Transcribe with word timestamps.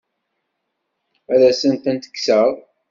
Ad 1.33 1.41
asen-tent-kkseɣ? 1.49 2.49